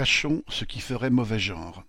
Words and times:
Cachons 0.00 0.42
ce 0.48 0.64
qui 0.64 0.80
ferait 0.80 1.10
mauvais 1.10 1.38
genre. 1.38 1.84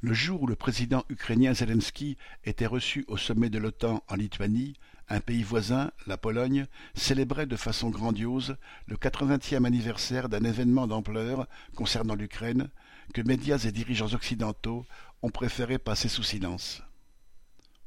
Le 0.00 0.14
jour 0.14 0.42
où 0.42 0.46
le 0.46 0.54
président 0.54 1.04
ukrainien 1.08 1.52
Zelensky 1.52 2.16
était 2.44 2.66
reçu 2.66 3.04
au 3.08 3.16
sommet 3.16 3.50
de 3.50 3.58
l'OTAN 3.58 4.04
en 4.06 4.14
Lituanie, 4.14 4.74
un 5.08 5.18
pays 5.18 5.42
voisin, 5.42 5.90
la 6.06 6.16
Pologne, 6.16 6.66
célébrait 6.94 7.46
de 7.46 7.56
façon 7.56 7.90
grandiose 7.90 8.56
le 8.86 8.96
quatre-vingtième 8.96 9.64
anniversaire 9.64 10.28
d'un 10.28 10.44
événement 10.44 10.86
d'ampleur 10.86 11.48
concernant 11.74 12.14
l'Ukraine 12.14 12.70
que 13.12 13.22
médias 13.22 13.58
et 13.58 13.72
dirigeants 13.72 14.14
occidentaux 14.14 14.86
ont 15.22 15.30
préféré 15.30 15.78
passer 15.78 16.08
sous 16.08 16.22
silence. 16.22 16.80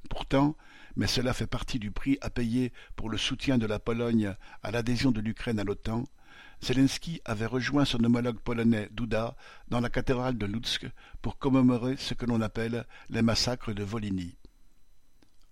Pourtant, 0.10 0.58
mais 0.98 1.08
cela 1.08 1.32
fait 1.32 1.48
partie 1.48 1.80
du 1.80 1.92
prix 1.92 2.18
à 2.20 2.30
payer 2.30 2.74
pour 2.98 3.10
le 3.10 3.18
soutien 3.18 3.58
de 3.58 3.68
la 3.68 3.80
Pologne 3.80 4.36
à 4.64 4.72
l'adhésion 4.72 5.12
de 5.12 5.22
l'Ukraine 5.22 5.60
à 5.60 5.64
l'OTAN, 5.64 6.04
Zelensky 6.62 7.22
avait 7.26 7.46
rejoint 7.46 7.86
son 7.86 8.04
homologue 8.04 8.40
polonais 8.40 8.90
Duda 8.92 9.36
dans 9.70 9.80
la 9.80 9.90
cathédrale 9.90 10.38
de 10.38 10.46
Lutsk 10.46 10.88
pour 11.22 11.38
commémorer 11.38 11.96
ce 11.98 12.14
que 12.14 12.26
l'on 12.26 12.42
appelle 12.42 12.86
les 13.10 13.22
massacres 13.22 13.74
de 13.74 13.84
Volhynie. 13.84 14.38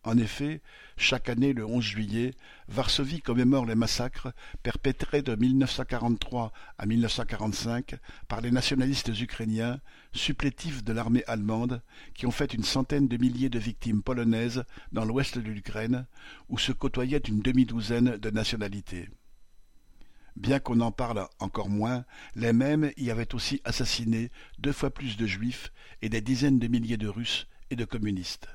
En 0.06 0.20
effet, 0.20 0.62
chaque 0.98 1.30
année 1.30 1.54
le 1.54 1.66
11 1.66 1.84
juillet, 1.84 2.36
Varsovie 2.68 3.22
commémore 3.22 3.66
les 3.66 3.74
massacres 3.74 4.32
perpétrés 4.62 5.24
de 5.24 5.34
1943 5.34 6.54
à 6.78 6.86
1945 6.86 7.96
par 8.28 8.42
les 8.42 8.52
nationalistes 8.52 9.20
ukrainiens, 9.20 9.80
supplétifs 10.14 10.84
de 10.84 10.94
l'armée 10.94 11.24
allemande, 11.26 11.82
qui 12.14 12.28
ont 12.28 12.32
fait 12.32 12.54
une 12.54 12.64
centaine 12.64 13.08
de 13.08 13.18
milliers 13.18 13.50
de 13.50 13.58
victimes 13.58 14.04
polonaises 14.04 14.64
dans 14.92 15.06
l'ouest 15.06 15.40
de 15.40 15.50
l'Ukraine, 15.50 16.06
où 16.50 16.60
se 16.60 16.72
côtoyaient 16.72 17.18
une 17.18 17.42
demi-douzaine 17.42 18.18
de 18.18 18.30
nationalités. 18.30 19.10
Bien 20.36 20.60
qu'on 20.60 20.82
en 20.82 20.92
parle 20.92 21.28
encore 21.40 21.70
moins, 21.70 22.04
les 22.36 22.52
mêmes 22.52 22.92
y 22.98 23.10
avaient 23.10 23.34
aussi 23.34 23.62
assassiné 23.64 24.32
deux 24.60 24.74
fois 24.74 24.90
plus 24.90 25.16
de 25.16 25.26
juifs 25.26 25.72
et 26.02 26.10
des 26.10 26.22
dizaines 26.22 26.60
de 26.60 26.68
milliers 26.68 26.98
de 26.98 27.08
Russes 27.08 27.48
et 27.70 27.76
de 27.76 27.86
communistes. 27.86 28.48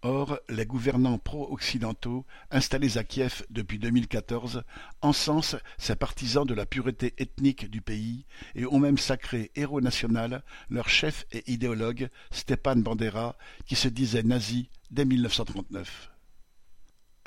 Or, 0.00 0.38
les 0.50 0.66
gouvernants 0.66 1.18
pro-occidentaux, 1.18 2.26
installés 2.50 2.98
à 2.98 3.04
Kiev 3.04 3.42
depuis 3.48 3.78
2014, 3.78 4.62
encensent 5.00 5.56
ces 5.78 5.96
partisans 5.96 6.46
de 6.46 6.52
la 6.52 6.66
pureté 6.66 7.14
ethnique 7.16 7.70
du 7.70 7.80
pays 7.80 8.26
et 8.54 8.66
ont 8.66 8.78
même 8.78 8.98
sacré 8.98 9.50
héros 9.54 9.80
national 9.80 10.42
leur 10.68 10.90
chef 10.90 11.24
et 11.32 11.50
idéologue 11.50 12.10
Stepan 12.30 12.76
Bandera, 12.76 13.36
qui 13.66 13.76
se 13.76 13.88
disait 13.88 14.22
nazi 14.22 14.68
dès 14.90 15.06
1939. 15.06 16.13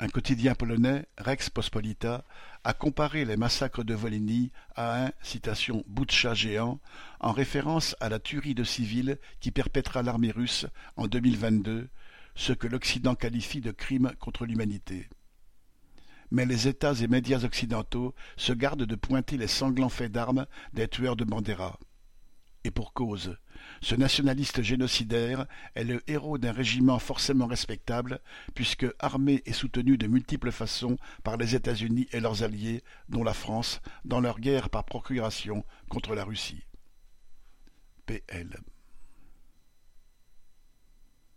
Un 0.00 0.08
quotidien 0.08 0.54
polonais, 0.54 1.06
Rex 1.18 1.50
Pospolita, 1.50 2.24
a 2.62 2.72
comparé 2.72 3.24
les 3.24 3.36
massacres 3.36 3.82
de 3.82 3.94
Volhynie 3.94 4.52
à 4.76 5.06
un 5.06 5.10
citation 5.22 5.82
Boutcha 5.88 6.34
géant, 6.34 6.78
en 7.18 7.32
référence 7.32 7.96
à 7.98 8.08
la 8.08 8.20
tuerie 8.20 8.54
de 8.54 8.62
civils 8.62 9.18
qui 9.40 9.50
perpétra 9.50 10.04
l'armée 10.04 10.30
russe 10.30 10.66
en 10.96 11.08
2022 11.08 11.88
ce 12.36 12.52
que 12.52 12.68
l'Occident 12.68 13.16
qualifie 13.16 13.60
de 13.60 13.72
crime 13.72 14.12
contre 14.20 14.46
l'humanité. 14.46 15.08
Mais 16.30 16.46
les 16.46 16.68
États 16.68 16.94
et 16.94 17.08
médias 17.08 17.42
occidentaux 17.42 18.14
se 18.36 18.52
gardent 18.52 18.84
de 18.84 18.94
pointer 18.94 19.36
les 19.36 19.48
sanglants 19.48 19.88
faits 19.88 20.12
d'armes 20.12 20.46
des 20.74 20.86
tueurs 20.86 21.16
de 21.16 21.24
Bandera. 21.24 21.76
Et 22.62 22.70
pour 22.70 22.92
cause, 22.92 23.36
ce 23.80 23.94
nationaliste 23.94 24.62
génocidaire 24.62 25.46
est 25.74 25.84
le 25.84 26.02
héros 26.06 26.38
d'un 26.38 26.52
régiment 26.52 26.98
forcément 26.98 27.46
respectable, 27.46 28.20
puisque 28.54 28.86
armé 28.98 29.42
et 29.46 29.52
soutenu 29.52 29.96
de 29.98 30.06
multiples 30.06 30.52
façons 30.52 30.96
par 31.24 31.36
les 31.36 31.54
États-Unis 31.54 32.08
et 32.12 32.20
leurs 32.20 32.42
alliés, 32.42 32.82
dont 33.08 33.24
la 33.24 33.34
France, 33.34 33.80
dans 34.04 34.20
leur 34.20 34.40
guerre 34.40 34.70
par 34.70 34.84
procuration 34.84 35.64
contre 35.88 36.14
la 36.14 36.24
Russie. 36.24 36.64
PL. 38.06 38.58